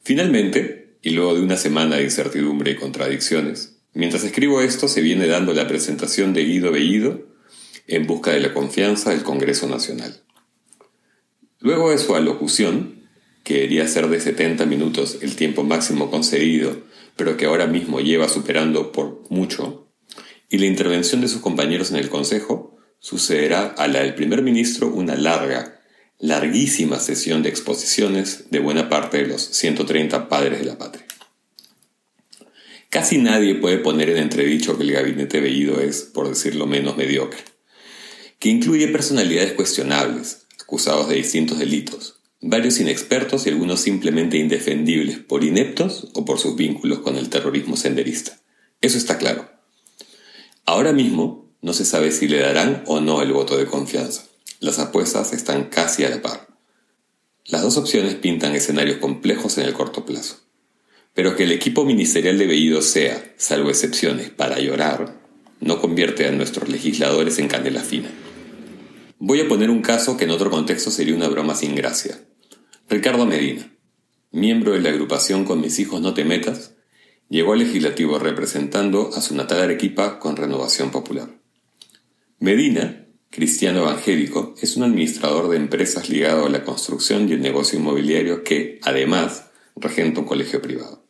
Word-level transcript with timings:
Finalmente, 0.02 0.96
y 1.02 1.10
luego 1.10 1.34
de 1.34 1.42
una 1.42 1.58
semana 1.58 1.96
de 1.96 2.04
incertidumbre 2.04 2.70
y 2.70 2.76
contradicciones, 2.76 3.76
mientras 3.92 4.24
escribo 4.24 4.62
esto 4.62 4.88
se 4.88 5.02
viene 5.02 5.26
dando 5.26 5.52
la 5.52 5.68
presentación 5.68 6.32
de 6.32 6.46
Guido 6.46 6.72
Bellido 6.72 7.33
en 7.86 8.06
busca 8.06 8.32
de 8.32 8.40
la 8.40 8.54
confianza 8.54 9.10
del 9.10 9.22
Congreso 9.22 9.68
Nacional. 9.68 10.22
Luego 11.60 11.90
de 11.90 11.98
su 11.98 12.14
alocución, 12.14 13.08
que 13.42 13.54
debería 13.54 13.86
ser 13.88 14.08
de 14.08 14.20
70 14.20 14.66
minutos 14.66 15.18
el 15.20 15.36
tiempo 15.36 15.64
máximo 15.64 16.10
concedido, 16.10 16.82
pero 17.16 17.36
que 17.36 17.46
ahora 17.46 17.66
mismo 17.66 18.00
lleva 18.00 18.28
superando 18.28 18.92
por 18.92 19.22
mucho, 19.30 19.88
y 20.48 20.58
la 20.58 20.66
intervención 20.66 21.20
de 21.20 21.28
sus 21.28 21.40
compañeros 21.40 21.90
en 21.90 21.96
el 21.96 22.08
Consejo, 22.08 22.76
sucederá 22.98 23.66
a 23.66 23.86
la 23.86 24.00
del 24.00 24.14
primer 24.14 24.42
ministro 24.42 24.88
una 24.88 25.14
larga, 25.14 25.80
larguísima 26.18 26.98
sesión 26.98 27.42
de 27.42 27.50
exposiciones 27.50 28.50
de 28.50 28.60
buena 28.60 28.88
parte 28.88 29.18
de 29.18 29.26
los 29.26 29.42
130 29.42 30.28
padres 30.28 30.60
de 30.60 30.64
la 30.64 30.78
patria. 30.78 31.04
Casi 32.88 33.18
nadie 33.18 33.56
puede 33.56 33.78
poner 33.78 34.08
en 34.10 34.18
entredicho 34.18 34.78
que 34.78 34.84
el 34.84 34.92
gabinete 34.92 35.40
Bellido 35.40 35.80
es, 35.80 36.02
por 36.02 36.28
decirlo 36.28 36.66
menos, 36.66 36.96
mediocre 36.96 37.53
que 38.44 38.50
incluye 38.50 38.88
personalidades 38.88 39.54
cuestionables, 39.54 40.44
acusados 40.60 41.08
de 41.08 41.14
distintos 41.14 41.58
delitos, 41.58 42.16
varios 42.42 42.78
inexpertos 42.78 43.46
y 43.46 43.48
algunos 43.48 43.80
simplemente 43.80 44.36
indefendibles 44.36 45.18
por 45.18 45.44
ineptos 45.44 46.10
o 46.12 46.26
por 46.26 46.38
sus 46.38 46.54
vínculos 46.54 46.98
con 46.98 47.16
el 47.16 47.30
terrorismo 47.30 47.78
senderista. 47.78 48.38
Eso 48.82 48.98
está 48.98 49.16
claro. 49.16 49.50
Ahora 50.66 50.92
mismo 50.92 51.56
no 51.62 51.72
se 51.72 51.86
sabe 51.86 52.12
si 52.12 52.28
le 52.28 52.38
darán 52.38 52.84
o 52.86 53.00
no 53.00 53.22
el 53.22 53.32
voto 53.32 53.56
de 53.56 53.64
confianza. 53.64 54.26
Las 54.60 54.78
apuestas 54.78 55.32
están 55.32 55.70
casi 55.70 56.04
a 56.04 56.10
la 56.10 56.20
par. 56.20 56.46
Las 57.46 57.62
dos 57.62 57.78
opciones 57.78 58.14
pintan 58.16 58.54
escenarios 58.54 58.98
complejos 58.98 59.56
en 59.56 59.64
el 59.64 59.72
corto 59.72 60.04
plazo. 60.04 60.36
Pero 61.14 61.34
que 61.34 61.44
el 61.44 61.52
equipo 61.52 61.86
ministerial 61.86 62.36
de 62.36 62.46
Bellido 62.46 62.82
sea, 62.82 63.24
salvo 63.38 63.70
excepciones, 63.70 64.28
para 64.28 64.58
llorar, 64.58 65.18
no 65.60 65.80
convierte 65.80 66.28
a 66.28 66.30
nuestros 66.30 66.68
legisladores 66.68 67.38
en 67.38 67.48
canela 67.48 67.80
fina. 67.80 68.10
Voy 69.18 69.40
a 69.40 69.48
poner 69.48 69.70
un 69.70 69.80
caso 69.80 70.16
que 70.16 70.24
en 70.24 70.30
otro 70.30 70.50
contexto 70.50 70.90
sería 70.90 71.14
una 71.14 71.28
broma 71.28 71.54
sin 71.54 71.74
gracia. 71.74 72.20
Ricardo 72.88 73.26
Medina, 73.26 73.72
miembro 74.32 74.72
de 74.72 74.80
la 74.80 74.90
agrupación 74.90 75.44
Con 75.44 75.60
mis 75.60 75.78
hijos 75.78 76.00
no 76.00 76.14
te 76.14 76.24
metas, 76.24 76.74
llegó 77.28 77.52
al 77.52 77.60
legislativo 77.60 78.18
representando 78.18 79.10
a 79.14 79.20
su 79.20 79.34
natal 79.34 79.62
Arequipa 79.62 80.18
con 80.18 80.36
renovación 80.36 80.90
popular. 80.90 81.40
Medina, 82.40 83.06
cristiano 83.30 83.80
evangélico, 83.80 84.54
es 84.60 84.76
un 84.76 84.82
administrador 84.82 85.48
de 85.48 85.56
empresas 85.56 86.08
ligado 86.08 86.46
a 86.46 86.50
la 86.50 86.64
construcción 86.64 87.28
y 87.28 87.32
el 87.32 87.40
negocio 87.40 87.78
inmobiliario 87.78 88.42
que, 88.42 88.80
además, 88.82 89.50
regenta 89.76 90.20
un 90.20 90.26
colegio 90.26 90.60
privado. 90.60 91.03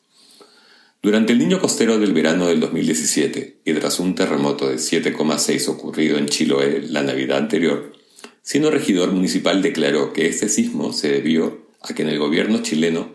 Durante 1.04 1.34
el 1.34 1.38
niño 1.38 1.60
costero 1.60 1.98
del 1.98 2.14
verano 2.14 2.46
del 2.46 2.60
2017 2.60 3.58
y 3.62 3.74
tras 3.74 4.00
un 4.00 4.14
terremoto 4.14 4.70
de 4.70 4.76
7,6 4.76 5.68
ocurrido 5.68 6.16
en 6.16 6.24
Chiloé 6.24 6.80
la 6.80 7.02
Navidad 7.02 7.36
anterior, 7.36 7.92
siendo 8.40 8.70
regidor 8.70 9.12
municipal 9.12 9.60
declaró 9.60 10.14
que 10.14 10.28
este 10.28 10.48
sismo 10.48 10.94
se 10.94 11.12
debió 11.12 11.66
a 11.82 11.92
que 11.92 12.04
en 12.04 12.08
el 12.08 12.18
gobierno 12.18 12.62
chileno 12.62 13.12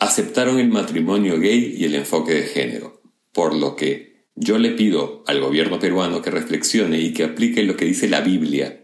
aceptaron 0.00 0.58
el 0.58 0.70
matrimonio 0.70 1.38
gay 1.38 1.76
y 1.78 1.84
el 1.84 1.94
enfoque 1.94 2.34
de 2.34 2.42
género, 2.48 3.00
por 3.32 3.54
lo 3.54 3.76
que 3.76 4.24
yo 4.34 4.58
le 4.58 4.72
pido 4.72 5.22
al 5.28 5.40
gobierno 5.40 5.78
peruano 5.78 6.20
que 6.20 6.32
reflexione 6.32 6.98
y 6.98 7.12
que 7.12 7.22
aplique 7.22 7.62
lo 7.62 7.76
que 7.76 7.84
dice 7.84 8.08
la 8.08 8.22
Biblia, 8.22 8.82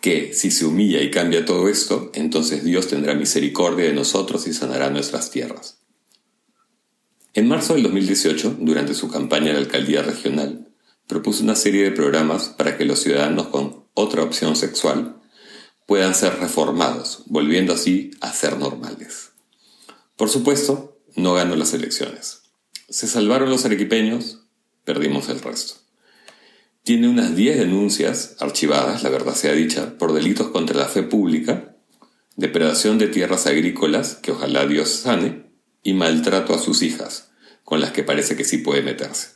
que 0.00 0.32
si 0.32 0.50
se 0.50 0.64
humilla 0.64 1.02
y 1.02 1.10
cambia 1.10 1.44
todo 1.44 1.68
esto, 1.68 2.10
entonces 2.14 2.64
Dios 2.64 2.88
tendrá 2.88 3.12
misericordia 3.12 3.84
de 3.84 3.92
nosotros 3.92 4.46
y 4.46 4.54
sanará 4.54 4.88
nuestras 4.88 5.30
tierras. 5.30 5.81
En 7.34 7.48
marzo 7.48 7.74
del 7.74 7.84
2018, 7.84 8.58
durante 8.60 8.92
su 8.92 9.08
campaña 9.08 9.50
a 9.50 9.54
la 9.54 9.60
alcaldía 9.60 10.02
regional, 10.02 10.68
propuso 11.06 11.42
una 11.42 11.56
serie 11.56 11.82
de 11.82 11.90
programas 11.90 12.50
para 12.50 12.76
que 12.76 12.84
los 12.84 13.00
ciudadanos 13.00 13.48
con 13.48 13.86
otra 13.94 14.22
opción 14.22 14.54
sexual, 14.54 15.16
puedan 15.86 16.14
ser 16.14 16.38
reformados, 16.38 17.22
volviendo 17.26 17.72
así 17.72 18.10
a 18.20 18.32
ser 18.32 18.58
normales. 18.58 19.32
Por 20.16 20.28
supuesto, 20.28 21.00
no 21.16 21.34
ganó 21.34 21.56
las 21.56 21.72
elecciones. 21.72 22.42
Se 22.88 23.06
salvaron 23.06 23.48
los 23.50 23.64
arequipeños, 23.64 24.40
perdimos 24.84 25.28
el 25.28 25.40
resto. 25.40 25.74
Tiene 26.82 27.08
unas 27.08 27.34
10 27.34 27.58
denuncias 27.58 28.36
archivadas, 28.40 29.02
la 29.02 29.08
verdad 29.08 29.34
sea 29.34 29.52
dicha, 29.52 29.96
por 29.96 30.12
delitos 30.12 30.48
contra 30.48 30.78
la 30.78 30.88
fe 30.88 31.02
pública, 31.02 31.76
depredación 32.36 32.98
de 32.98 33.08
tierras 33.08 33.46
agrícolas, 33.46 34.16
que 34.16 34.32
ojalá 34.32 34.66
Dios 34.66 34.90
sane, 34.90 35.51
y 35.82 35.94
maltrato 35.94 36.54
a 36.54 36.58
sus 36.58 36.82
hijas, 36.82 37.30
con 37.64 37.80
las 37.80 37.92
que 37.92 38.02
parece 38.02 38.36
que 38.36 38.44
sí 38.44 38.58
puede 38.58 38.82
meterse. 38.82 39.28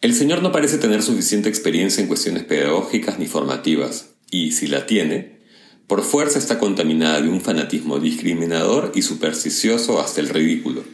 El 0.00 0.14
Señor 0.14 0.42
no 0.42 0.52
parece 0.52 0.78
tener 0.78 1.02
suficiente 1.02 1.48
experiencia 1.48 2.00
en 2.00 2.08
cuestiones 2.08 2.44
pedagógicas 2.44 3.18
ni 3.18 3.26
formativas, 3.26 4.10
y 4.30 4.52
si 4.52 4.66
la 4.66 4.86
tiene, 4.86 5.40
por 5.86 6.02
fuerza 6.02 6.38
está 6.38 6.58
contaminada 6.58 7.20
de 7.20 7.28
un 7.28 7.40
fanatismo 7.40 7.98
discriminador 7.98 8.92
y 8.94 9.02
supersticioso 9.02 10.00
hasta 10.00 10.20
el 10.20 10.28
ridículo, 10.28 10.84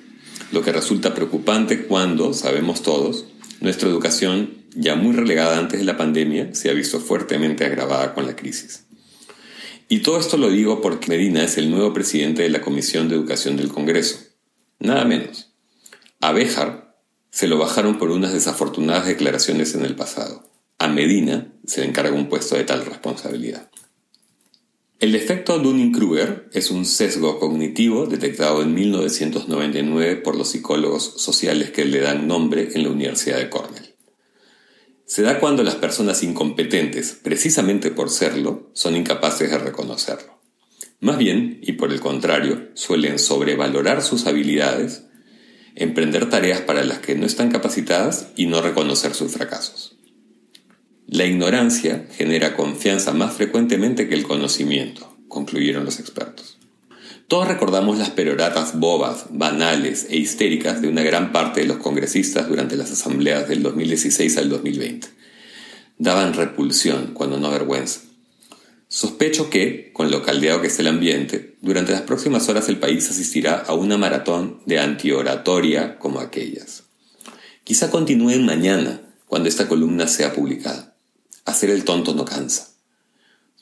lo 0.52 0.62
que 0.62 0.72
resulta 0.72 1.14
preocupante 1.14 1.86
cuando, 1.86 2.34
sabemos 2.34 2.82
todos, 2.82 3.26
nuestra 3.60 3.88
educación, 3.88 4.62
ya 4.74 4.94
muy 4.96 5.14
relegada 5.14 5.58
antes 5.58 5.78
de 5.78 5.84
la 5.84 5.96
pandemia, 5.96 6.54
se 6.54 6.70
ha 6.70 6.74
visto 6.74 7.00
fuertemente 7.00 7.64
agravada 7.64 8.14
con 8.14 8.26
la 8.26 8.36
crisis. 8.36 8.84
Y 9.92 9.98
todo 9.98 10.18
esto 10.18 10.38
lo 10.38 10.48
digo 10.48 10.80
porque 10.80 11.08
Medina 11.10 11.44
es 11.44 11.58
el 11.58 11.70
nuevo 11.70 11.92
presidente 11.92 12.40
de 12.40 12.48
la 12.48 12.62
Comisión 12.62 13.10
de 13.10 13.14
Educación 13.14 13.58
del 13.58 13.68
Congreso. 13.68 14.20
Nada 14.78 15.04
menos. 15.04 15.52
Abejar, 16.18 16.96
se 17.28 17.46
lo 17.46 17.58
bajaron 17.58 17.98
por 17.98 18.10
unas 18.10 18.32
desafortunadas 18.32 19.04
declaraciones 19.04 19.74
en 19.74 19.84
el 19.84 19.94
pasado. 19.94 20.48
A 20.78 20.88
Medina 20.88 21.52
se 21.66 21.82
le 21.82 21.88
encarga 21.88 22.16
un 22.16 22.30
puesto 22.30 22.56
de 22.56 22.64
tal 22.64 22.86
responsabilidad. 22.86 23.70
El 24.98 25.14
efecto 25.14 25.58
Dunning-Kruger 25.58 26.48
es 26.54 26.70
un 26.70 26.86
sesgo 26.86 27.38
cognitivo 27.38 28.06
detectado 28.06 28.62
en 28.62 28.72
1999 28.72 30.16
por 30.16 30.36
los 30.36 30.48
psicólogos 30.48 31.04
sociales 31.18 31.70
que 31.70 31.84
le 31.84 32.00
dan 32.00 32.26
nombre 32.26 32.70
en 32.72 32.84
la 32.84 32.88
Universidad 32.88 33.36
de 33.36 33.50
Cornell. 33.50 33.91
Se 35.12 35.20
da 35.20 35.38
cuando 35.38 35.62
las 35.62 35.74
personas 35.74 36.22
incompetentes, 36.22 37.18
precisamente 37.22 37.90
por 37.90 38.08
serlo, 38.08 38.70
son 38.72 38.96
incapaces 38.96 39.50
de 39.50 39.58
reconocerlo. 39.58 40.40
Más 41.00 41.18
bien, 41.18 41.58
y 41.60 41.72
por 41.72 41.92
el 41.92 42.00
contrario, 42.00 42.70
suelen 42.72 43.18
sobrevalorar 43.18 44.00
sus 44.00 44.26
habilidades 44.26 45.04
emprender 45.74 46.30
tareas 46.30 46.62
para 46.62 46.82
las 46.82 47.00
que 47.00 47.14
no 47.14 47.26
están 47.26 47.50
capacitadas 47.50 48.28
y 48.36 48.46
no 48.46 48.62
reconocer 48.62 49.12
sus 49.12 49.32
fracasos. 49.32 49.98
La 51.06 51.26
ignorancia 51.26 52.06
genera 52.12 52.56
confianza 52.56 53.12
más 53.12 53.34
frecuentemente 53.34 54.08
que 54.08 54.14
el 54.14 54.22
conocimiento, 54.22 55.14
concluyeron 55.28 55.84
los 55.84 56.00
expertos. 56.00 56.58
Todos 57.28 57.48
recordamos 57.48 57.98
las 57.98 58.10
peroratas 58.10 58.78
bobas, 58.78 59.26
banales 59.30 60.06
e 60.10 60.16
histéricas 60.16 60.82
de 60.82 60.88
una 60.88 61.02
gran 61.02 61.32
parte 61.32 61.60
de 61.60 61.66
los 61.66 61.78
congresistas 61.78 62.48
durante 62.48 62.76
las 62.76 62.90
asambleas 62.90 63.48
del 63.48 63.62
2016 63.62 64.36
al 64.38 64.48
2020. 64.50 65.08
Daban 65.98 66.34
repulsión, 66.34 67.12
cuando 67.14 67.38
no 67.38 67.50
vergüenza. 67.50 68.00
Sospecho 68.88 69.48
que, 69.48 69.90
con 69.94 70.10
lo 70.10 70.22
caldeado 70.22 70.60
que 70.60 70.66
es 70.66 70.78
el 70.78 70.86
ambiente, 70.86 71.56
durante 71.62 71.92
las 71.92 72.02
próximas 72.02 72.48
horas 72.50 72.68
el 72.68 72.78
país 72.78 73.08
asistirá 73.08 73.56
a 73.56 73.72
una 73.72 73.96
maratón 73.96 74.60
de 74.66 74.80
antioratoria 74.80 75.98
como 75.98 76.20
aquellas. 76.20 76.82
Quizá 77.64 77.90
continúen 77.90 78.44
mañana, 78.44 79.00
cuando 79.26 79.48
esta 79.48 79.66
columna 79.66 80.08
sea 80.08 80.34
publicada. 80.34 80.94
Hacer 81.46 81.70
el 81.70 81.84
tonto 81.84 82.14
no 82.14 82.26
cansa. 82.26 82.71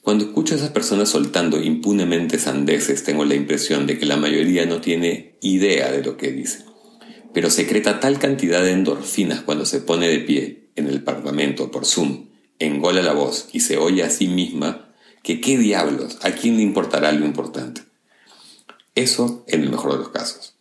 Cuando 0.03 0.25
escucho 0.25 0.55
a 0.55 0.57
esas 0.57 0.71
personas 0.71 1.11
soltando 1.11 1.63
impunemente 1.63 2.39
sandeces, 2.39 3.05
tengo 3.05 3.25
la 3.25 3.35
impresión 3.35 3.87
de 3.87 3.99
que 3.99 4.07
la 4.07 4.17
mayoría 4.17 4.65
no 4.65 4.81
tiene 4.81 5.37
idea 5.43 5.93
de 5.93 6.03
lo 6.03 6.17
que 6.17 6.33
dice. 6.33 6.65
Pero 7.35 7.51
secreta 7.51 8.01
tal 8.01 8.19
cantidad 8.19 8.63
de 8.63 8.73
endorfinas 8.73 9.43
cuando 9.43 9.67
se 9.67 9.81
pone 9.81 10.09
de 10.09 10.21
pie 10.21 10.71
en 10.77 10.87
el 10.87 11.03
parlamento 11.03 11.71
por 11.71 11.85
Zoom, 11.85 12.29
engola 12.59 13.03
la 13.03 13.13
voz 13.13 13.49
y 13.53 13.61
se 13.61 13.77
oye 13.77 14.03
a 14.03 14.11
sí 14.11 14.27
misma 14.27 14.89
que 15.23 15.41
qué 15.41 15.59
diablos, 15.59 16.19
a 16.23 16.33
quién 16.33 16.57
le 16.57 16.63
importará 16.63 17.13
lo 17.13 17.27
importante. 17.27 17.83
Eso 18.95 19.45
en 19.49 19.63
el 19.63 19.71
mejor 19.71 19.93
de 19.93 19.99
los 19.99 20.09
casos. 20.09 20.55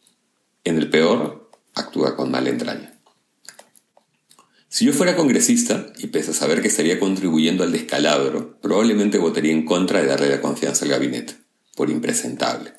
En 0.64 0.78
el 0.78 0.90
peor, 0.90 1.50
actúa 1.76 2.16
con 2.16 2.30
mala 2.30 2.50
entraña. 2.50 2.99
Si 4.72 4.86
yo 4.86 4.94
fuera 4.94 5.16
congresista, 5.16 5.92
y 5.98 6.08
pese 6.08 6.30
a 6.30 6.36
saber 6.36 6.62
que 6.62 6.68
estaría 6.68 7.00
contribuyendo 7.00 7.64
al 7.64 7.72
descalabro, 7.72 8.60
probablemente 8.62 9.18
votaría 9.18 9.52
en 9.52 9.66
contra 9.66 10.00
de 10.00 10.06
darle 10.06 10.30
la 10.30 10.42
confianza 10.42 10.86
al 10.86 10.92
gabinete, 10.92 11.34
por 11.76 11.90
impresentable. 11.90 12.74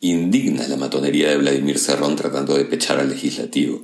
Indigna 0.00 0.68
la 0.68 0.76
matonería 0.76 1.30
de 1.30 1.38
Vladimir 1.38 1.78
Serrón 1.78 2.16
tratando 2.16 2.54
de 2.54 2.66
pechar 2.66 3.00
al 3.00 3.08
legislativo, 3.08 3.82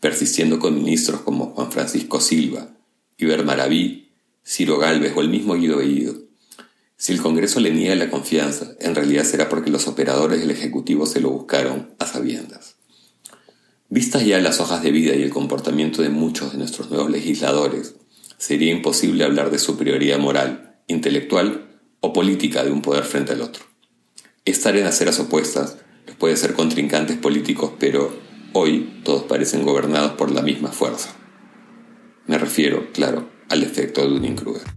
persistiendo 0.00 0.58
con 0.58 0.74
ministros 0.74 1.20
como 1.20 1.54
Juan 1.54 1.70
Francisco 1.70 2.20
Silva, 2.20 2.68
Iber 3.16 3.44
Maraví, 3.44 4.10
Ciro 4.44 4.76
Galvez 4.78 5.12
o 5.14 5.20
el 5.20 5.28
mismo 5.28 5.54
Guido 5.54 5.76
Bellido. 5.76 6.16
Si 6.96 7.12
el 7.12 7.22
Congreso 7.22 7.60
le 7.60 7.70
niega 7.70 7.94
la 7.94 8.10
confianza, 8.10 8.72
en 8.80 8.96
realidad 8.96 9.22
será 9.22 9.48
porque 9.48 9.70
los 9.70 9.86
operadores 9.86 10.40
del 10.40 10.50
Ejecutivo 10.50 11.06
se 11.06 11.20
lo 11.20 11.30
buscaron 11.30 11.94
a 12.00 12.06
sabiendas. 12.06 12.74
Vistas 13.94 14.24
ya 14.24 14.40
las 14.40 14.58
hojas 14.58 14.82
de 14.82 14.90
vida 14.90 15.14
y 15.14 15.22
el 15.22 15.28
comportamiento 15.28 16.00
de 16.00 16.08
muchos 16.08 16.52
de 16.52 16.56
nuestros 16.56 16.88
nuevos 16.88 17.10
legisladores, 17.10 17.94
sería 18.38 18.72
imposible 18.72 19.22
hablar 19.22 19.50
de 19.50 19.58
superioridad 19.58 20.18
moral, 20.18 20.80
intelectual 20.86 21.78
o 22.00 22.14
política 22.14 22.64
de 22.64 22.70
un 22.70 22.80
poder 22.80 23.04
frente 23.04 23.32
al 23.32 23.42
otro. 23.42 23.64
Estar 24.46 24.74
en 24.78 24.86
aceras 24.86 25.18
opuestas 25.18 25.76
los 26.06 26.16
puede 26.16 26.38
ser 26.38 26.54
contrincantes 26.54 27.18
políticos, 27.18 27.72
pero 27.78 28.18
hoy 28.54 29.02
todos 29.04 29.24
parecen 29.24 29.62
gobernados 29.62 30.12
por 30.12 30.30
la 30.30 30.40
misma 30.40 30.72
fuerza. 30.72 31.14
Me 32.26 32.38
refiero, 32.38 32.90
claro, 32.94 33.28
al 33.50 33.62
efecto 33.62 34.00
de 34.00 34.08
Dunning-Kruger. 34.08 34.72